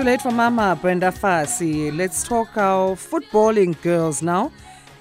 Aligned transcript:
Too 0.00 0.06
late 0.06 0.22
for 0.22 0.30
Mama, 0.30 0.78
Brenda 0.80 1.12
Fassie. 1.12 1.94
Let's 1.94 2.26
talk 2.26 2.56
our 2.56 2.96
futballing 2.96 3.78
girls 3.82 4.22
now. 4.22 4.50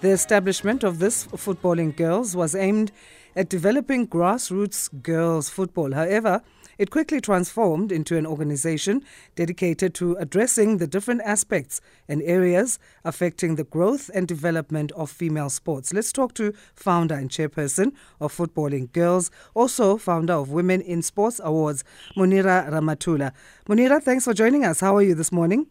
The 0.01 0.09
establishment 0.09 0.83
of 0.83 0.99
this 0.99 1.25
futballing 1.27 1.95
girls 1.95 2.35
was 2.35 2.53
aimed 2.53 2.91
at 3.33 3.47
developing 3.47 4.09
grassroots 4.09 4.89
girls 5.01 5.47
football. 5.47 5.93
However, 5.93 6.41
it 6.79 6.89
quickly 6.89 7.21
transformed 7.21 7.91
into 7.91 8.17
an 8.17 8.25
organization 8.25 9.03
dedicated 9.35 9.93
to 9.93 10.15
addressing 10.15 10.77
the 10.77 10.87
different 10.87 11.21
aspects 11.23 11.81
and 12.07 12.23
areas 12.23 12.79
affecting 13.03 13.55
the 13.55 13.65
growth 13.65 14.09
and 14.15 14.27
development 14.27 14.91
of 14.93 15.11
female 15.11 15.49
sports. 15.49 15.93
Let's 15.93 16.13
talk 16.13 16.33
to 16.35 16.53
founder 16.73 17.15
and 17.15 17.29
chairperson 17.29 17.91
of 18.21 18.35
Futballing 18.35 18.91
Girls, 18.93 19.29
also 19.53 19.97
founder 19.97 20.33
of 20.33 20.49
Women 20.51 20.81
in 20.81 21.01
Sports 21.01 21.41
Awards, 21.43 21.83
Moonira 22.15 22.71
Ramathula. 22.71 23.33
Moonira, 23.67 24.01
thanks 24.01 24.23
for 24.23 24.33
joining 24.33 24.63
us. 24.63 24.79
How 24.79 24.95
are 24.95 25.03
you 25.03 25.13
this 25.13 25.31
morning? 25.31 25.67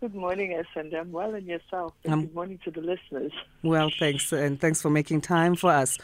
Good 0.00 0.14
morning, 0.14 0.52
Asanda. 0.52 1.00
I'm 1.00 1.10
well 1.10 1.34
and 1.34 1.44
yourself. 1.44 1.92
And 2.04 2.12
um, 2.14 2.20
good 2.26 2.34
morning 2.34 2.60
to 2.64 2.70
the 2.70 2.80
listeners. 2.80 3.32
Well, 3.64 3.90
thanks. 3.98 4.32
And 4.32 4.60
thanks 4.60 4.80
for 4.80 4.90
making 4.90 5.22
time 5.22 5.56
for 5.56 5.70
us. 5.70 5.98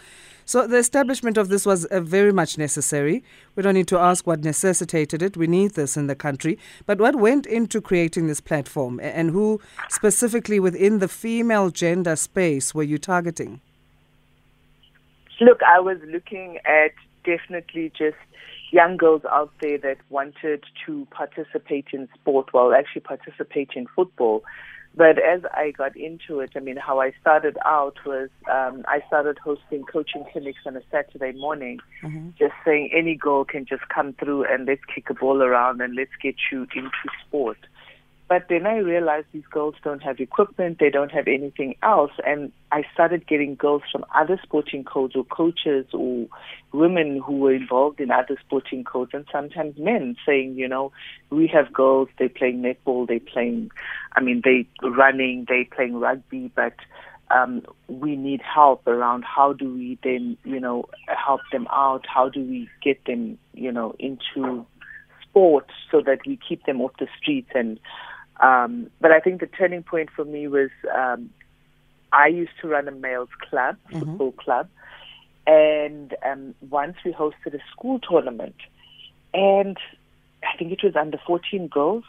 So, 0.46 0.66
the 0.66 0.76
establishment 0.76 1.38
of 1.38 1.48
this 1.48 1.64
was 1.64 1.86
uh, 1.86 2.00
very 2.00 2.32
much 2.32 2.58
necessary. 2.58 3.24
We 3.56 3.62
don't 3.62 3.74
need 3.74 3.88
to 3.88 3.98
ask 3.98 4.26
what 4.26 4.44
necessitated 4.44 5.22
it. 5.22 5.36
We 5.36 5.46
need 5.46 5.72
this 5.72 5.96
in 5.96 6.06
the 6.06 6.14
country. 6.14 6.58
But 6.84 6.98
what 6.98 7.16
went 7.16 7.46
into 7.46 7.80
creating 7.80 8.26
this 8.26 8.40
platform 8.40 9.00
and 9.02 9.30
who 9.30 9.60
specifically 9.88 10.60
within 10.60 10.98
the 10.98 11.08
female 11.08 11.70
gender 11.70 12.16
space 12.16 12.74
were 12.74 12.82
you 12.82 12.98
targeting? 12.98 13.60
Look, 15.40 15.62
I 15.62 15.80
was 15.80 15.98
looking 16.06 16.58
at 16.66 16.92
definitely 17.24 17.90
just 17.96 18.16
young 18.70 18.96
girls 18.96 19.22
out 19.30 19.52
there 19.62 19.78
that 19.78 19.98
wanted 20.10 20.64
to 20.84 21.06
participate 21.10 21.86
in 21.92 22.08
sport, 22.14 22.52
well, 22.52 22.74
actually 22.74 23.00
participate 23.00 23.70
in 23.74 23.86
football. 23.86 24.44
But 24.96 25.18
as 25.18 25.40
I 25.52 25.72
got 25.72 25.96
into 25.96 26.38
it, 26.38 26.50
I 26.54 26.60
mean, 26.60 26.76
how 26.76 27.00
I 27.00 27.12
started 27.20 27.56
out 27.64 27.96
was 28.06 28.28
um, 28.50 28.84
I 28.86 29.02
started 29.08 29.38
hosting 29.42 29.84
coaching 29.84 30.24
clinics 30.30 30.60
on 30.66 30.76
a 30.76 30.82
Saturday 30.90 31.32
morning, 31.36 31.80
mm-hmm. 32.02 32.28
just 32.38 32.52
saying 32.64 32.90
any 32.96 33.16
girl 33.16 33.44
can 33.44 33.66
just 33.66 33.88
come 33.88 34.12
through 34.12 34.44
and 34.44 34.66
let's 34.66 34.82
kick 34.92 35.10
a 35.10 35.14
ball 35.14 35.42
around 35.42 35.80
and 35.80 35.96
let's 35.96 36.12
get 36.22 36.36
you 36.52 36.62
into 36.76 36.90
sport. 37.26 37.58
But 38.34 38.46
then 38.48 38.66
I 38.66 38.78
realized 38.78 39.28
these 39.32 39.46
girls 39.48 39.76
don't 39.84 40.02
have 40.02 40.18
equipment, 40.18 40.78
they 40.80 40.90
don't 40.90 41.12
have 41.12 41.28
anything 41.28 41.76
else. 41.84 42.10
And 42.26 42.50
I 42.72 42.82
started 42.92 43.28
getting 43.28 43.54
girls 43.54 43.82
from 43.92 44.04
other 44.12 44.40
sporting 44.42 44.82
codes 44.82 45.14
or 45.14 45.22
coaches 45.22 45.86
or 45.92 46.26
women 46.72 47.22
who 47.24 47.36
were 47.36 47.54
involved 47.54 48.00
in 48.00 48.10
other 48.10 48.36
sporting 48.44 48.82
codes 48.82 49.12
and 49.14 49.24
sometimes 49.30 49.78
men 49.78 50.16
saying, 50.26 50.56
you 50.56 50.66
know, 50.66 50.90
we 51.30 51.46
have 51.46 51.72
girls, 51.72 52.08
they're 52.18 52.28
playing 52.28 52.60
netball, 52.60 53.06
they're 53.06 53.20
playing, 53.20 53.70
I 54.16 54.20
mean, 54.20 54.42
they 54.44 54.66
running, 54.82 55.46
they 55.48 55.68
playing 55.72 56.00
rugby, 56.00 56.50
but 56.56 56.74
um, 57.30 57.62
we 57.86 58.16
need 58.16 58.42
help 58.42 58.84
around 58.88 59.22
how 59.22 59.52
do 59.52 59.72
we 59.72 59.96
then, 60.02 60.36
you 60.42 60.58
know, 60.58 60.86
help 61.06 61.42
them 61.52 61.68
out? 61.70 62.04
How 62.12 62.30
do 62.30 62.40
we 62.40 62.68
get 62.82 63.04
them, 63.04 63.38
you 63.52 63.70
know, 63.70 63.94
into 64.00 64.66
sport 65.22 65.70
so 65.92 66.00
that 66.00 66.18
we 66.26 66.36
keep 66.48 66.66
them 66.66 66.80
off 66.80 66.90
the 66.98 67.06
streets 67.20 67.50
and 67.54 67.78
um, 68.40 68.90
but 69.00 69.10
I 69.12 69.20
think 69.20 69.40
the 69.40 69.46
turning 69.46 69.82
point 69.82 70.10
for 70.14 70.24
me 70.24 70.48
was 70.48 70.70
um, 70.94 71.30
I 72.12 72.28
used 72.28 72.52
to 72.62 72.68
run 72.68 72.88
a 72.88 72.92
males 72.92 73.28
club, 73.48 73.76
mm-hmm. 73.88 74.00
football 74.00 74.32
club, 74.32 74.68
and 75.46 76.14
um, 76.24 76.54
once 76.70 76.96
we 77.04 77.12
hosted 77.12 77.54
a 77.54 77.60
school 77.72 78.00
tournament, 78.00 78.56
and 79.32 79.76
I 80.42 80.56
think 80.56 80.72
it 80.72 80.82
was 80.82 80.96
under 80.96 81.18
14 81.26 81.68
girls, 81.68 82.04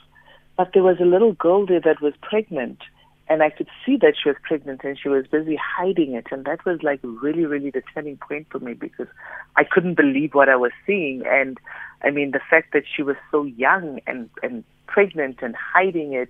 but 0.57 0.71
there 0.73 0.83
was 0.83 0.97
a 0.99 1.05
little 1.05 1.33
girl 1.33 1.65
there 1.65 1.81
that 1.81 2.01
was 2.01 2.13
pregnant, 2.21 2.79
and 3.27 3.41
I 3.41 3.49
could 3.49 3.67
see 3.85 3.97
that 3.97 4.13
she 4.21 4.29
was 4.29 4.37
pregnant, 4.43 4.81
and 4.83 4.97
she 4.99 5.09
was 5.09 5.25
busy 5.27 5.57
hiding 5.57 6.13
it, 6.13 6.27
and 6.31 6.45
that 6.45 6.63
was 6.65 6.83
like 6.83 6.99
really, 7.03 7.45
really 7.45 7.71
the 7.71 7.81
turning 7.93 8.17
point 8.17 8.47
for 8.51 8.59
me 8.59 8.73
because 8.73 9.07
I 9.55 9.63
couldn't 9.63 9.95
believe 9.95 10.33
what 10.33 10.49
I 10.49 10.55
was 10.55 10.71
seeing, 10.85 11.23
and 11.25 11.59
I 12.03 12.11
mean 12.11 12.31
the 12.31 12.41
fact 12.49 12.73
that 12.73 12.83
she 12.95 13.01
was 13.01 13.15
so 13.31 13.43
young 13.43 13.99
and 14.05 14.29
and 14.43 14.63
pregnant 14.87 15.39
and 15.41 15.55
hiding 15.55 16.13
it, 16.13 16.29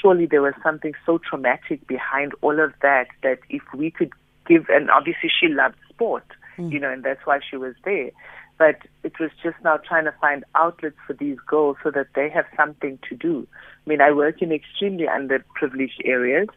surely 0.00 0.26
there 0.26 0.42
was 0.42 0.54
something 0.62 0.92
so 1.06 1.18
traumatic 1.18 1.86
behind 1.86 2.32
all 2.42 2.60
of 2.60 2.72
that 2.82 3.06
that 3.22 3.38
if 3.48 3.62
we 3.74 3.90
could 3.90 4.12
give, 4.46 4.66
and 4.68 4.90
obviously 4.90 5.30
she 5.40 5.48
loved 5.48 5.76
sport, 5.88 6.24
mm. 6.56 6.70
you 6.70 6.78
know, 6.78 6.90
and 6.90 7.04
that's 7.04 7.24
why 7.24 7.40
she 7.48 7.56
was 7.56 7.74
there. 7.84 8.10
But 8.58 8.76
it 9.04 9.18
was 9.20 9.30
just 9.42 9.56
now 9.62 9.76
trying 9.76 10.04
to 10.04 10.14
find 10.20 10.44
outlets 10.54 10.96
for 11.06 11.12
these 11.12 11.38
girls 11.46 11.76
so 11.82 11.90
that 11.92 12.08
they 12.14 12.28
have 12.28 12.46
something 12.56 12.98
to 13.08 13.14
do. 13.14 13.46
I 13.54 13.88
mean, 13.88 14.00
I 14.00 14.12
work 14.12 14.42
in 14.42 14.52
extremely 14.52 15.06
underprivileged 15.06 16.04
areas. 16.04 16.48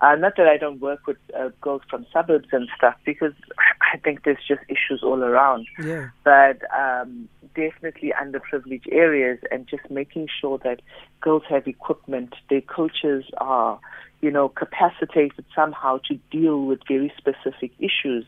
Uh, 0.00 0.16
not 0.16 0.36
that 0.36 0.48
I 0.48 0.56
don't 0.56 0.80
work 0.80 1.06
with 1.06 1.16
uh, 1.38 1.50
girls 1.60 1.82
from 1.88 2.04
suburbs 2.12 2.48
and 2.52 2.68
stuff, 2.76 2.96
because 3.06 3.32
I 3.94 3.98
think 3.98 4.24
there's 4.24 4.44
just 4.46 4.62
issues 4.68 5.02
all 5.02 5.22
around. 5.22 5.66
Yeah. 5.82 6.08
But 6.24 6.60
um, 6.76 7.28
definitely 7.54 8.12
underprivileged 8.20 8.92
areas, 8.92 9.38
and 9.50 9.66
just 9.68 9.88
making 9.90 10.28
sure 10.40 10.58
that 10.58 10.80
girls 11.20 11.44
have 11.48 11.66
equipment, 11.68 12.34
their 12.50 12.60
coaches 12.60 13.24
are, 13.38 13.78
you 14.20 14.30
know, 14.30 14.48
capacitated 14.48 15.44
somehow 15.54 16.00
to 16.08 16.18
deal 16.30 16.64
with 16.66 16.80
very 16.88 17.12
specific 17.16 17.70
issues 17.78 18.26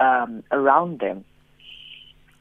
um, 0.00 0.42
around 0.50 1.00
them. 1.00 1.24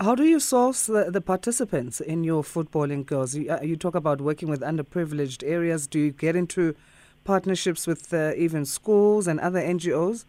How 0.05 0.13
do 0.13 0.23
you 0.23 0.39
source 0.39 0.85
the, 0.85 1.09
the, 1.09 1.19
participants 1.19 1.99
in 1.99 2.23
your 2.23 2.43
futballing 2.43 3.07
girls? 3.07 3.33
You, 3.33 3.49
uh, 3.49 3.61
you 3.63 3.75
talk 3.75 3.95
about 3.95 4.21
working 4.21 4.47
with 4.47 4.61
underprivileged 4.61 5.41
areas. 5.43 5.87
Do 5.87 5.97
you 5.97 6.11
get 6.11 6.35
into 6.35 6.75
partnerships 7.23 7.87
with 7.87 8.13
uh, 8.13 8.33
even 8.37 8.65
schools 8.65 9.25
and 9.25 9.39
other 9.39 9.59
NGOs? 9.59 10.25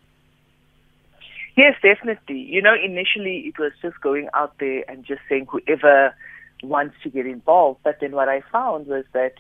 Yes, 1.59 1.75
definitely. 1.83 2.41
You 2.41 2.63
know, 2.63 2.75
initially 2.75 3.41
it 3.49 3.59
was 3.59 3.73
just 3.83 4.01
going 4.01 4.31
out 4.33 4.55
there 4.61 4.83
and 4.89 5.05
just 5.05 5.21
saying 5.29 5.47
whoever 5.51 6.15
wants 6.63 6.95
to 7.03 7.11
get 7.11 7.27
involved. 7.27 7.81
But 7.85 7.99
then 8.01 8.13
what 8.13 8.31
I 8.31 8.41
found 8.51 8.87
was 8.87 9.05
that 9.13 9.35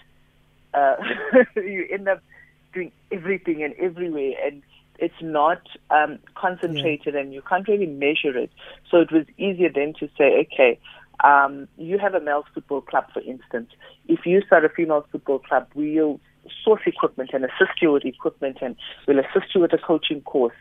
uh, 0.74 0.96
you 1.56 1.86
end 1.90 2.08
up 2.08 2.22
doing 2.74 2.92
everything 3.10 3.62
and 3.62 3.72
everywhere, 3.76 4.34
and 4.44 4.62
it's 4.98 5.20
not 5.20 5.62
um, 5.90 6.18
concentrated, 6.34 7.14
yeah. 7.14 7.20
and 7.20 7.34
you 7.34 7.42
can't 7.42 7.66
really 7.68 7.86
measure 7.86 8.36
it. 8.36 8.50
So 8.90 8.98
it 8.98 9.12
was 9.12 9.26
easier 9.38 9.70
then 9.74 9.94
to 10.00 10.08
say, 10.16 10.46
okay, 10.46 10.78
um, 11.24 11.68
you 11.78 11.98
have 11.98 12.14
a 12.14 12.20
male 12.20 12.44
football 12.52 12.80
club, 12.80 13.04
for 13.12 13.20
instance. 13.20 13.70
If 14.08 14.26
you 14.26 14.42
start 14.46 14.64
a 14.64 14.68
female 14.68 15.06
football 15.10 15.38
club, 15.38 15.68
we'll 15.74 16.20
source 16.66 16.82
equipment 16.84 17.30
and 17.32 17.44
assist 17.44 17.80
you 17.80 17.92
with 17.92 18.04
equipment 18.04 18.58
and 18.60 18.74
we'll 19.06 19.20
assist 19.20 19.54
you 19.54 19.60
with 19.60 19.72
a 19.72 19.78
coaching 19.78 20.20
course, 20.22 20.56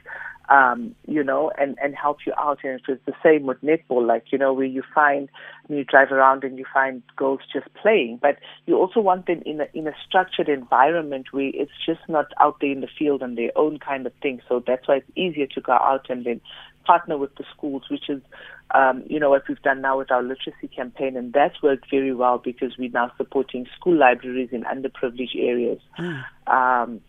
um, 0.49 0.95
you 1.07 1.23
know, 1.23 1.51
and, 1.57 1.75
and 1.83 1.95
help 1.95 2.19
you 2.27 2.33
out. 2.37 2.59
And 2.63 2.79
it's 2.87 3.05
the 3.05 3.13
same 3.23 3.47
with 3.47 3.59
netball, 3.61 4.05
like, 4.05 4.25
you 4.31 4.37
know, 4.37 4.53
where 4.53 4.65
you 4.65 4.83
find, 4.93 5.27
you 5.67 5.83
drive 5.83 6.11
around 6.11 6.43
and 6.43 6.59
you 6.59 6.65
find 6.71 7.01
girls 7.15 7.39
just 7.51 7.67
playing, 7.81 8.19
but 8.21 8.37
you 8.67 8.77
also 8.77 8.99
want 8.99 9.25
them 9.25 9.41
in 9.45 9.61
a, 9.61 9.67
in 9.73 9.87
a 9.87 9.93
structured 10.07 10.47
environment 10.47 11.27
where 11.31 11.51
it's 11.53 11.71
just 11.83 12.01
not 12.07 12.27
out 12.39 12.57
there 12.61 12.71
in 12.71 12.81
the 12.81 12.89
field 12.99 13.23
and 13.23 13.35
their 13.35 13.51
own 13.55 13.79
kind 13.79 14.05
of 14.05 14.13
thing. 14.21 14.41
So 14.47 14.63
that's 14.65 14.87
why 14.87 14.97
it's 14.97 15.11
easier 15.17 15.47
to 15.47 15.61
go 15.61 15.73
out 15.73 16.05
and 16.09 16.23
then 16.23 16.41
partner 16.85 17.17
with 17.17 17.35
the 17.35 17.43
schools, 17.55 17.83
which 17.89 18.09
is, 18.09 18.21
um, 18.73 19.03
you 19.07 19.19
know, 19.19 19.29
what 19.29 19.47
we've 19.47 19.61
done 19.61 19.81
now 19.81 19.97
with 19.97 20.11
our 20.11 20.21
literacy 20.21 20.67
campaign, 20.75 21.17
and 21.17 21.33
that's 21.33 21.61
worked 21.61 21.89
very 21.89 22.13
well 22.13 22.37
because 22.37 22.77
we're 22.77 22.89
now 22.89 23.11
supporting 23.17 23.67
school 23.77 23.95
libraries 23.95 24.49
in 24.51 24.63
underprivileged 24.63 25.35
areas. 25.35 25.79
Mm. 25.99 26.23
Um, 26.47 27.01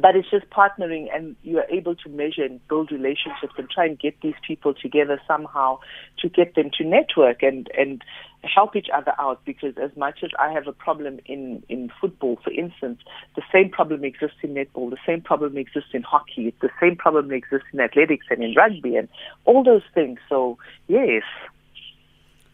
but 0.00 0.16
it's 0.16 0.30
just 0.30 0.48
partnering 0.50 1.06
and 1.14 1.36
you 1.42 1.58
are 1.58 1.66
able 1.70 1.94
to 1.94 2.08
measure 2.08 2.44
and 2.44 2.66
build 2.68 2.90
relationships 2.90 3.54
and 3.56 3.68
try 3.70 3.86
and 3.86 3.98
get 3.98 4.20
these 4.22 4.34
people 4.46 4.74
together 4.74 5.20
somehow 5.26 5.78
to 6.18 6.28
get 6.28 6.54
them 6.54 6.70
to 6.76 6.84
network 6.84 7.42
and 7.42 7.70
and 7.78 8.02
help 8.42 8.76
each 8.76 8.88
other 8.94 9.12
out. 9.18 9.44
Because 9.44 9.74
as 9.82 9.96
much 9.96 10.18
as 10.22 10.30
I 10.38 10.52
have 10.52 10.66
a 10.66 10.72
problem 10.72 11.20
in 11.26 11.62
in 11.68 11.90
football 12.00 12.38
for 12.42 12.52
instance 12.52 13.00
the 13.36 13.42
same 13.52 13.70
problem 13.70 14.04
exists 14.04 14.38
in 14.42 14.54
netball 14.54 14.90
the 14.90 14.98
same 15.06 15.20
problem 15.20 15.56
exists 15.56 15.90
in 15.92 16.02
hockey 16.02 16.54
the 16.60 16.70
same 16.80 16.96
problem 16.96 17.32
exists 17.32 17.68
in 17.72 17.80
athletics 17.80 18.26
and 18.30 18.42
in 18.42 18.54
rugby 18.54 18.96
and 18.96 19.08
all 19.44 19.62
those 19.62 19.86
things. 19.94 20.18
So 20.28 20.58
yes. 20.88 21.22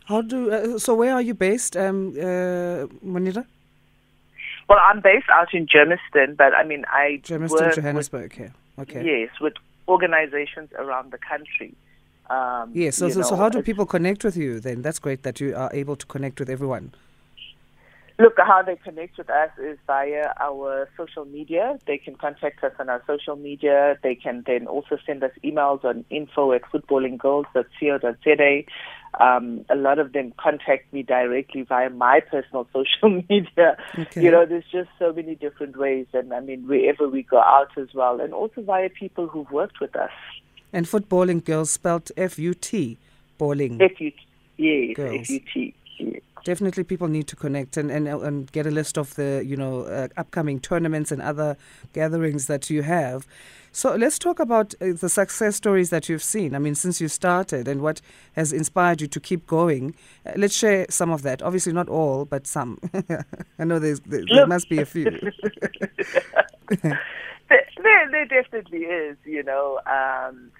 How 0.05 0.23
do 0.23 0.51
uh, 0.51 0.79
so 0.79 0.95
where 0.95 1.15
are 1.15 1.23
you 1.23 1.35
based 1.35 1.77
um 1.77 2.15
uh? 2.21 2.87
Well, 4.71 4.79
I'm 4.81 5.01
based 5.01 5.27
out 5.33 5.53
in 5.53 5.67
Germiston, 5.67 6.37
but 6.37 6.55
I 6.55 6.63
mean, 6.63 6.85
I 6.87 7.21
Germiston, 7.25 7.75
Johannesburg. 7.75 8.37
With, 8.39 8.53
okay. 8.79 9.05
Yes, 9.05 9.31
with 9.41 9.55
organizations 9.89 10.71
around 10.79 11.11
the 11.11 11.19
country. 11.19 11.75
Um, 12.31 12.71
yes. 12.73 12.95
So, 12.95 13.09
so, 13.09 13.23
so, 13.23 13.35
how 13.35 13.49
do 13.49 13.63
people 13.63 13.85
connect 13.85 14.23
with 14.23 14.37
you 14.37 14.61
then? 14.61 14.81
That's 14.83 15.01
great 15.01 15.25
that 15.25 15.41
you 15.41 15.57
are 15.57 15.71
able 15.75 15.97
to 15.97 16.07
connect 16.07 16.39
with 16.39 16.49
everyone. 16.49 16.93
Look, 18.21 18.35
how 18.37 18.63
they 18.63 18.77
connect 18.77 19.17
with 19.17 19.31
us 19.31 19.49
is 19.59 19.79
via 19.87 20.35
our 20.39 20.91
social 20.95 21.25
media. 21.25 21.79
They 21.87 21.97
can 21.97 22.17
contact 22.17 22.63
us 22.63 22.73
on 22.79 22.91
our 22.91 23.03
social 23.07 23.35
media. 23.35 23.99
They 24.03 24.15
can 24.15 24.45
then 24.47 24.67
also 24.67 24.99
send 25.07 25.25
us 25.25 25.31
emails 25.43 25.83
on 25.87 26.05
info 26.11 26.53
at 26.53 26.61
futballinggirls.co.za. 26.71 28.65
Um, 29.25 29.65
a 29.71 29.75
lot 29.75 29.99
of 29.99 30.13
them 30.13 30.35
contact 30.39 30.93
me 30.93 31.03
directly 31.03 31.63
via 31.63 31.89
my 31.89 32.21
personal 32.21 32.69
social 32.75 33.23
media. 33.31 33.79
Okay. 33.99 34.23
You 34.23 34.31
know, 34.31 34.45
there's 34.45 34.69
just 34.71 34.91
so 34.99 35.15
many 35.15 35.35
different 35.35 35.79
ways. 35.79 36.07
And 36.13 36.35
I 36.35 36.41
mean, 36.41 36.69
wherever 36.69 37.09
we 37.09 37.23
go 37.23 37.41
out 37.41 37.71
as 37.79 37.89
well. 37.95 38.21
And 38.21 38.35
also 38.35 38.61
via 38.61 38.91
people 38.91 39.29
who've 39.29 39.51
worked 39.51 39.81
with 39.81 39.97
us. 39.97 40.13
And 40.75 40.85
futballing 40.85 41.43
girls 41.43 41.71
spelled 41.71 42.13
F 42.19 42.39
U 42.39 42.53
T, 42.53 42.99
balling. 43.39 43.81
F 43.81 43.99
U 43.99 44.11
T, 44.11 44.17
yes, 44.59 44.99
F 44.99 45.31
U 45.31 45.41
T. 45.55 45.75
Definitely, 46.44 46.85
people 46.85 47.08
need 47.08 47.26
to 47.29 47.37
connect 47.37 47.76
and, 47.76 47.91
and, 47.91 48.08
and 48.08 48.50
get 48.52 48.67
a 48.67 48.70
list 48.70 48.97
of 48.97 49.14
the 49.17 49.43
you 49.47 49.56
know 49.56 49.82
uh, 49.82 50.08
upcoming 50.17 50.58
tournaments 50.58 51.12
and 51.12 51.20
other 51.20 51.56
gatherings 51.93 52.47
that 52.47 52.70
you 52.70 52.82
have. 52.82 53.26
So 53.73 53.94
let's 53.94 54.19
talk 54.19 54.41
about 54.41 54.75
uh, 54.81 54.93
the 54.99 55.08
success 55.08 55.56
stories 55.56 55.91
that 55.91 56.08
you've 56.08 56.23
seen. 56.23 56.55
I 56.55 56.58
mean, 56.58 56.75
since 56.75 57.00
you 57.00 57.08
started 57.08 57.69
and 57.69 57.82
what 57.82 58.00
has 58.32 58.52
inspired 58.52 59.00
you 59.00 59.06
to 59.08 59.20
keep 59.20 59.47
going. 59.47 59.94
Uh, 60.26 60.32
let's 60.37 60.55
share 60.55 60.87
some 60.91 61.11
of 61.11 61.23
that. 61.23 61.43
Obviously, 61.43 61.73
not 61.73 61.88
all, 61.88 62.25
but 62.25 62.47
some. 62.47 62.79
I 63.58 63.64
know 63.64 63.79
there's, 63.79 64.00
there, 64.00 64.25
there 64.32 64.47
must 64.47 64.69
be 64.69 64.79
a 64.79 64.87
few. 64.87 65.05
there, 66.82 66.99
there, 68.11 68.25
definitely 68.26 68.81
is. 68.81 69.17
You 69.25 69.43
know. 69.43 69.79
Um, 69.87 70.50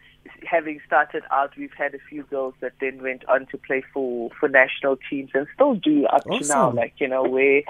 having 0.51 0.81
started 0.87 1.23
out, 1.31 1.57
we've 1.57 1.73
had 1.77 1.95
a 1.95 1.99
few 2.09 2.25
girls 2.25 2.55
that 2.61 2.73
then 2.81 3.03
went 3.03 3.25
on 3.29 3.47
to 3.47 3.59
play 3.59 3.83
for 3.93 4.31
for 4.39 4.49
national 4.49 4.99
teams 5.09 5.31
and 5.35 5.47
still 5.55 5.75
do 5.75 6.07
up 6.07 6.23
awesome. 6.27 6.43
to 6.43 6.49
now. 6.49 6.71
Like 6.73 6.95
you 6.99 7.09
know, 7.09 7.23
where 7.23 7.63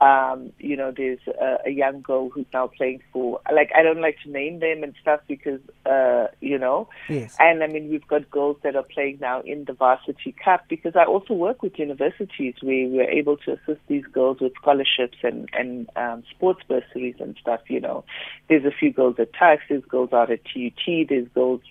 um, 0.00 0.52
you 0.58 0.76
know, 0.76 0.92
there's 0.96 1.18
a, 1.26 1.58
a 1.66 1.70
young 1.70 2.02
girl 2.02 2.30
who's 2.30 2.46
now 2.52 2.68
playing 2.68 3.02
for, 3.12 3.40
like, 3.52 3.70
I 3.76 3.82
don't 3.82 4.00
like 4.00 4.16
to 4.24 4.30
name 4.30 4.60
them 4.60 4.84
and 4.84 4.94
stuff 5.00 5.20
because, 5.26 5.60
uh, 5.86 6.26
you 6.40 6.56
know, 6.56 6.88
yes. 7.08 7.34
and 7.40 7.64
I 7.64 7.66
mean, 7.66 7.90
we've 7.90 8.06
got 8.06 8.30
girls 8.30 8.58
that 8.62 8.76
are 8.76 8.84
playing 8.84 9.18
now 9.20 9.40
in 9.40 9.64
the 9.64 9.72
varsity 9.72 10.34
cup 10.44 10.64
because 10.68 10.94
I 10.94 11.04
also 11.04 11.34
work 11.34 11.62
with 11.62 11.78
universities 11.78 12.54
where 12.62 12.86
we're 12.86 13.10
able 13.10 13.38
to 13.38 13.52
assist 13.52 13.80
these 13.88 14.04
girls 14.06 14.38
with 14.40 14.52
scholarships 14.60 15.18
and, 15.24 15.48
and 15.52 15.90
um, 15.96 16.22
sports 16.30 16.60
bursaries 16.68 17.16
and 17.18 17.36
stuff, 17.40 17.60
you 17.68 17.80
know. 17.80 18.04
There's 18.48 18.64
a 18.64 18.70
few 18.70 18.92
girls 18.92 19.16
at 19.18 19.32
Tuks, 19.32 19.62
there's 19.68 19.84
girls 19.84 20.12
out 20.12 20.30
at 20.30 20.44
TUT, 20.44 21.08
there's 21.08 21.28
girls, 21.34 21.62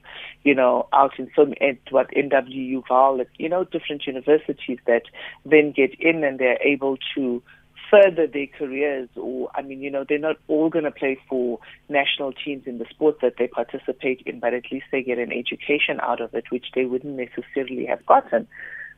you 0.44 0.54
know, 0.54 0.88
out 0.92 1.18
in 1.18 1.32
some, 1.34 1.54
at 1.62 1.78
what, 1.92 2.12
NWU 2.12 2.84
Vaal, 2.90 3.26
you 3.38 3.48
know, 3.48 3.64
different 3.64 4.06
universities 4.06 4.80
that 4.86 5.04
then 5.46 5.72
get 5.72 5.98
in 6.00 6.26
and 6.26 6.40
they're 6.40 6.62
able 6.62 6.98
to, 7.16 7.42
further 7.89 8.28
their 8.28 8.48
careers 8.48 9.10
or 9.16 9.50
I 9.56 9.62
mean, 9.62 9.81
you 9.81 9.89
know, 9.89 10.06
they're 10.07 10.18
not 10.19 10.38
all 10.48 10.69
going 10.69 10.86
to 10.86 10.92
play 10.92 11.18
for 11.30 11.60
national 11.89 12.34
teams 12.34 12.63
in 12.66 12.78
the 12.78 12.86
sport 12.89 13.19
that 13.22 13.36
they 13.38 13.48
participate 13.48 14.22
in, 14.25 14.39
but 14.39 14.54
at 14.54 14.72
least 14.72 14.86
they 14.92 15.04
get 15.04 15.18
an 15.18 15.31
education 15.31 16.00
out 16.01 16.22
of 16.22 16.34
it, 16.34 16.45
which 16.50 16.66
they 16.75 16.86
wouldn't 16.86 17.18
necessarily 17.18 17.86
have 17.86 18.06
gotten. 18.06 18.48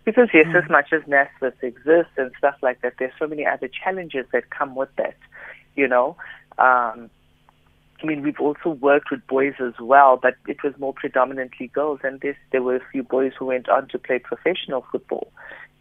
Because 0.06 0.30
yes, 0.33 0.47
mm. 0.47 0.63
as 0.63 0.69
much 0.69 0.91
as 0.94 1.01
NSFAS 1.03 1.62
exists 1.62 2.13
and 2.18 2.31
stuff 2.38 2.56
like 2.62 2.81
that, 2.81 2.94
there's 3.00 3.13
so 3.19 3.27
many 3.27 3.45
other 3.45 3.68
challenges 3.68 4.25
that 4.31 4.50
come 4.50 4.75
with 4.75 4.89
that, 4.97 5.18
you 5.75 5.88
know. 5.88 6.15
Um, 6.57 7.09
I 8.01 8.06
mean, 8.06 8.21
we've 8.21 8.39
also 8.39 8.69
worked 8.69 9.12
with 9.12 9.25
boys 9.27 9.56
as 9.59 9.74
well, 9.80 10.18
but 10.21 10.35
it 10.47 10.63
was 10.63 10.74
more 10.80 10.94
predominantly 10.94 11.68
girls. 11.68 12.00
And 12.03 12.21
this, 12.21 12.38
there 12.51 12.63
were 12.63 12.77
a 12.77 12.85
few 12.92 13.03
boys 13.03 13.33
who 13.38 13.45
went 13.45 13.68
on 13.68 13.89
to 13.89 14.00
play 14.00 14.19
professional 14.19 14.85
football 14.89 15.31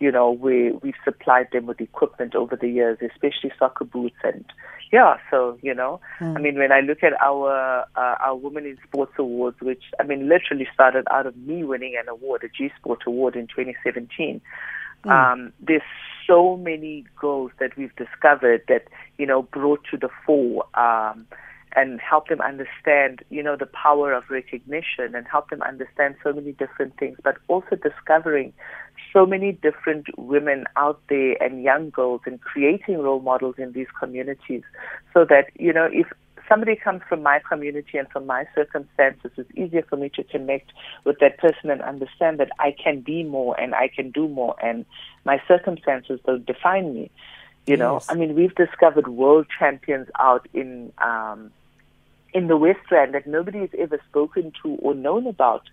you 0.01 0.13
know, 0.13 0.31
we 0.31 0.73
we've 0.83 0.95
supplied 1.05 1.49
them 1.53 1.67
with 1.67 1.81
equipment 1.81 2.35
over 2.35 2.57
the 2.57 2.69
years, 2.69 2.99
especially 3.01 3.53
soccer 3.59 3.85
boots 3.85 4.17
and 4.23 4.45
yeah. 4.93 5.17
So 5.31 5.59
you 5.63 5.75
know, 5.75 6.01
mm. 6.21 6.37
I 6.37 6.41
mean, 6.41 6.59
when 6.59 6.73
I 6.73 6.81
look 6.81 7.03
at 7.03 7.13
our 7.21 7.85
uh, 7.97 8.17
our 8.21 8.37
Women 8.37 8.65
in 8.67 8.79
Sports 8.87 9.13
Awards, 9.19 9.57
which 9.61 9.83
I 9.99 10.05
mean, 10.05 10.29
literally 10.29 10.69
started 10.73 11.07
out 11.11 11.27
of 11.27 11.37
me 11.37 11.65
winning 11.65 11.97
an 12.01 12.09
award, 12.09 12.45
a 12.45 12.49
G 12.49 12.71
Sport 12.79 13.03
Award 13.07 13.37
in 13.37 13.47
2017. 13.49 14.41
Mm. 15.05 15.11
Um, 15.11 15.53
there's 15.61 15.83
so 16.27 16.57
many 16.57 17.05
goals 17.21 17.53
that 17.59 17.77
we've 17.77 17.95
discovered 17.97 18.63
that 18.69 18.85
you 19.19 19.27
know 19.27 19.43
brought 19.43 19.85
to 19.91 19.97
the 19.97 20.09
fore. 20.25 20.65
Um, 20.75 21.27
and 21.77 22.01
help 22.01 22.29
them 22.29 22.41
understand, 22.41 23.23
you 23.29 23.43
know, 23.43 23.55
the 23.55 23.67
power 23.67 24.13
of 24.13 24.25
recognition 24.31 25.15
and 25.15 25.27
help 25.31 25.51
them 25.51 25.61
understand 25.63 26.17
so 26.25 26.33
many 26.33 26.53
different 26.53 26.97
things, 26.99 27.19
but 27.23 27.37
also 27.49 27.77
discovering 27.77 28.53
so 29.13 29.27
many 29.27 29.53
different 29.53 30.07
women 30.19 30.65
out 30.77 31.01
there 31.09 31.41
and 31.43 31.63
young 31.63 31.91
girls 31.91 32.21
and 32.27 32.41
creating 32.41 32.99
role 32.99 33.21
models 33.21 33.57
in 33.59 33.73
these 33.73 33.87
communities 33.99 34.63
so 35.15 35.25
that, 35.25 35.51
you 35.59 35.73
know, 35.73 35.89
if 35.93 36.07
somebody 36.49 36.77
comes 36.77 37.03
from 37.09 37.23
my 37.23 37.41
community 37.49 37.99
and 37.99 38.09
from 38.09 38.27
my 38.27 38.47
circumstances, 38.55 39.31
it's 39.37 39.51
easier 39.57 39.83
for 39.89 39.97
me 39.97 40.09
to 40.11 40.25
connect 40.25 40.73
with 41.05 41.19
that 41.21 41.39
person 41.39 41.71
and 41.71 41.83
understand 41.83 42.39
that 42.41 42.51
I 42.59 42.75
can 42.83 43.01
be 43.01 43.23
more 43.23 43.59
and 43.61 43.75
I 43.75 43.89
can 43.89 44.11
do 44.11 44.29
more 44.29 44.55
and 44.63 44.85
my 45.25 45.41
circumstances 45.47 46.21
don't 46.27 46.47
define 46.47 46.95
me. 46.95 47.11
You 47.67 47.73
yes. 47.73 47.79
know, 47.79 48.01
I 48.09 48.15
mean, 48.15 48.35
we've 48.35 48.55
discovered 48.55 49.09
world 49.09 49.47
champions 49.59 50.09
out 50.19 50.49
in 50.55 50.91
um, 50.99 51.51
in 52.39 52.47
the 52.47 52.57
West 52.57 52.89
Rand 52.93 53.15
that 53.15 53.27
nobody 53.27 53.59
has 53.59 53.71
ever 53.77 54.01
spoken 54.09 54.53
to 54.63 54.69
or 54.77 54.95
known 54.95 55.27
about 55.27 55.65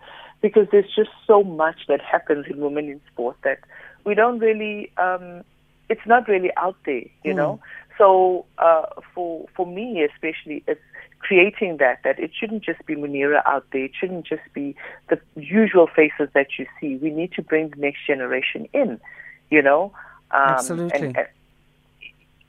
because 0.41 0.67
there's 0.71 0.91
just 0.95 1.11
so 1.27 1.43
much 1.43 1.79
that 1.87 2.01
happens 2.01 2.47
in 2.49 2.57
women 2.59 2.85
in 2.89 2.99
sport 3.11 3.37
that 3.43 3.59
we 4.03 4.15
don't 4.15 4.39
really 4.39 4.91
um 4.97 5.43
it's 5.89 6.07
not 6.07 6.27
really 6.27 6.49
out 6.57 6.75
there 6.85 7.05
you 7.23 7.33
mm. 7.33 7.35
know? 7.35 7.59
So 7.99 8.45
uh 8.57 8.87
for 9.13 9.45
for 9.55 9.67
me 9.67 10.03
especially 10.11 10.63
it's 10.67 10.81
creating 11.19 11.77
that 11.77 11.99
that 12.03 12.17
it 12.19 12.31
shouldn't 12.37 12.63
just 12.63 12.83
be 12.87 12.95
Moonira 12.95 13.41
out 13.45 13.65
there. 13.71 13.85
It 13.85 13.91
shouldn't 13.99 14.25
just 14.25 14.47
be 14.53 14.75
the 15.09 15.19
usual 15.35 15.87
faces 15.87 16.29
that 16.33 16.47
you 16.57 16.65
see. 16.79 16.97
We 16.97 17.11
need 17.11 17.31
to 17.33 17.43
bring 17.43 17.69
the 17.69 17.77
next 17.77 18.07
generation 18.07 18.67
in 18.73 18.99
you 19.51 19.61
know? 19.61 19.93
Um 20.31 20.57
Absolutely. 20.57 20.99
and, 20.99 21.27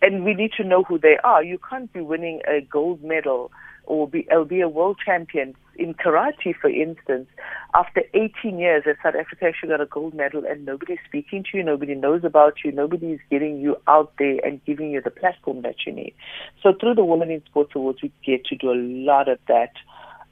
and 0.00 0.24
we 0.24 0.32
need 0.32 0.52
to 0.56 0.64
know 0.64 0.82
who 0.84 0.98
they 0.98 1.18
are. 1.22 1.42
You 1.42 1.58
can't 1.68 1.92
be 1.92 2.00
winning 2.00 2.40
a 2.48 2.60
gold 2.62 3.02
medal 3.02 3.50
or 3.86 4.08
be, 4.08 4.26
or 4.30 4.44
be 4.44 4.60
a 4.60 4.68
world 4.68 4.98
champion 5.04 5.54
in 5.78 5.94
karate, 5.94 6.54
for 6.60 6.70
instance, 6.70 7.28
after 7.74 8.02
18 8.14 8.58
years 8.58 8.84
at 8.86 8.96
South 9.02 9.14
Africa, 9.18 9.52
she 9.58 9.66
got 9.66 9.80
a 9.80 9.86
gold 9.86 10.14
medal 10.14 10.44
and 10.48 10.64
nobody's 10.64 10.98
speaking 11.06 11.44
to 11.44 11.58
you, 11.58 11.62
nobody 11.62 11.94
knows 11.94 12.24
about 12.24 12.64
you, 12.64 12.72
nobody's 12.72 13.20
getting 13.30 13.60
you 13.60 13.76
out 13.86 14.12
there 14.18 14.38
and 14.44 14.64
giving 14.64 14.90
you 14.90 15.00
the 15.00 15.10
platform 15.10 15.62
that 15.62 15.86
you 15.86 15.92
need. 15.92 16.14
So 16.62 16.72
through 16.78 16.94
the 16.94 17.04
Women 17.04 17.30
in 17.30 17.44
Sports 17.46 17.72
Awards, 17.74 18.02
we 18.02 18.12
get 18.24 18.44
to 18.46 18.56
do 18.56 18.70
a 18.70 18.74
lot 18.74 19.28
of 19.28 19.38
that 19.48 19.72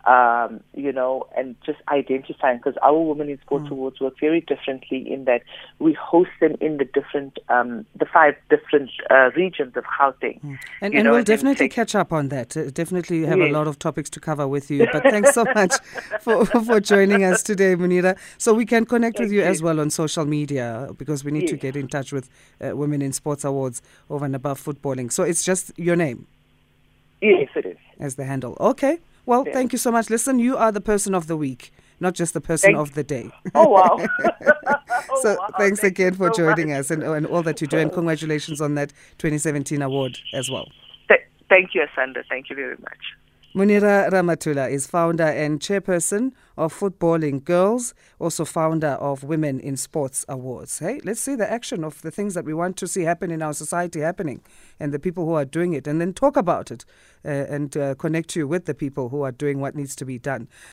um, 0.06 0.60
you 0.74 0.92
know, 0.92 1.26
and 1.36 1.56
just 1.64 1.78
identifying 1.88 2.58
because 2.58 2.74
our 2.82 3.00
Women 3.00 3.30
in 3.30 3.40
Sports 3.40 3.66
mm. 3.66 3.72
Awards 3.72 4.00
work 4.00 4.14
very 4.20 4.40
differently 4.40 5.10
in 5.10 5.24
that 5.24 5.42
we 5.78 5.94
host 5.94 6.30
them 6.40 6.56
in 6.60 6.76
the 6.76 6.84
different, 6.84 7.38
um, 7.48 7.86
the 7.98 8.04
five 8.06 8.34
different 8.50 8.90
uh, 9.10 9.30
regions 9.36 9.76
of 9.76 9.84
Gauteng. 9.84 10.40
Mm. 10.42 10.58
And, 10.80 10.94
and 10.94 11.04
know, 11.04 11.10
we'll 11.10 11.18
and 11.18 11.26
definitely 11.26 11.68
catch 11.68 11.94
up 11.94 12.12
on 12.12 12.28
that. 12.28 12.56
Uh, 12.56 12.70
definitely 12.70 13.24
have 13.24 13.38
yes. 13.38 13.48
a 13.48 13.52
lot 13.52 13.66
of 13.66 13.78
topics 13.78 14.10
to 14.10 14.20
cover 14.20 14.46
with 14.46 14.70
you. 14.70 14.86
But 14.92 15.04
thanks 15.04 15.32
so 15.32 15.44
much 15.54 15.74
for, 16.20 16.44
for 16.44 16.80
joining 16.80 17.24
us 17.24 17.42
today, 17.42 17.74
Moonira. 17.74 18.18
So 18.38 18.52
we 18.52 18.66
can 18.66 18.84
connect 18.84 19.16
Thank 19.16 19.26
with 19.26 19.32
you, 19.32 19.40
you, 19.40 19.46
as 19.46 19.62
well 19.62 19.80
on 19.80 19.90
social 19.90 20.26
media 20.26 20.90
because 20.98 21.24
we 21.24 21.32
need 21.32 21.42
yes. 21.42 21.50
to 21.50 21.56
get 21.56 21.76
in 21.76 21.88
touch 21.88 22.12
with 22.12 22.28
uh, 22.60 22.76
Women 22.76 23.00
in 23.00 23.12
Sports 23.12 23.44
Awards 23.44 23.80
over 24.10 24.24
and 24.24 24.36
above 24.36 24.62
footballing. 24.62 25.10
So 25.10 25.22
it's 25.22 25.44
just 25.44 25.72
your 25.78 25.96
name. 25.96 26.26
Yes, 27.20 27.48
it 27.56 27.64
is. 27.64 27.78
As 27.98 28.16
the 28.16 28.24
handle. 28.24 28.56
Okay. 28.60 28.98
Well, 29.26 29.44
yeah. 29.46 29.52
thank 29.52 29.72
you 29.72 29.78
so 29.78 29.90
much. 29.90 30.10
Listen, 30.10 30.38
you 30.38 30.56
are 30.56 30.72
the 30.72 30.80
person 30.80 31.14
of 31.14 31.26
the 31.26 31.36
week, 31.36 31.72
not 32.00 32.14
just 32.14 32.34
the 32.34 32.40
person 32.40 32.74
thank 32.74 32.78
of 32.78 32.94
the 32.94 33.04
day. 33.04 33.30
Oh, 33.54 33.68
wow. 33.68 33.98
so 35.20 35.32
oh, 35.32 35.36
wow. 35.38 35.48
thanks 35.58 35.80
thank 35.80 35.92
again 35.92 36.14
for 36.14 36.28
so 36.32 36.38
joining 36.42 36.70
much. 36.70 36.80
us 36.80 36.90
and, 36.90 37.02
and 37.02 37.26
all 37.26 37.42
that 37.42 37.60
you 37.60 37.66
do. 37.66 37.78
And 37.78 37.92
congratulations 37.92 38.60
on 38.60 38.74
that 38.74 38.90
2017 39.18 39.82
award 39.82 40.18
as 40.32 40.50
well. 40.50 40.68
Th- 41.08 41.20
thank 41.48 41.74
you, 41.74 41.86
Asanda. 41.86 42.22
Thank 42.28 42.50
you 42.50 42.56
very 42.56 42.76
much. 42.78 42.98
Moonira 43.56 44.10
Ramathula 44.10 44.68
is 44.68 44.88
founder 44.88 45.22
and 45.22 45.60
chairperson 45.60 46.32
of 46.56 46.74
Futballing 46.74 47.44
Girls, 47.44 47.94
also 48.18 48.44
founder 48.44 48.98
of 48.98 49.22
Women 49.22 49.60
in 49.60 49.76
Sports 49.76 50.24
Awards. 50.28 50.80
Hey, 50.80 51.00
let's 51.04 51.20
see 51.20 51.36
the 51.36 51.48
action 51.48 51.84
of 51.84 52.02
the 52.02 52.10
things 52.10 52.34
that 52.34 52.44
we 52.44 52.52
want 52.52 52.76
to 52.78 52.88
see 52.88 53.02
happen 53.02 53.30
in 53.30 53.42
our 53.42 53.54
society 53.54 54.00
happening 54.00 54.40
and 54.80 54.92
the 54.92 54.98
people 54.98 55.24
who 55.24 55.34
are 55.34 55.44
doing 55.44 55.72
it, 55.72 55.86
and 55.86 56.00
then 56.00 56.12
talk 56.12 56.36
about 56.36 56.72
it 56.72 56.84
uh, 57.24 57.28
and 57.28 57.76
uh, 57.76 57.94
connect 57.94 58.34
you 58.34 58.48
with 58.48 58.64
the 58.64 58.74
people 58.74 59.10
who 59.10 59.22
are 59.22 59.30
doing 59.30 59.60
what 59.60 59.76
needs 59.76 59.94
to 59.94 60.04
be 60.04 60.18
done. 60.18 60.48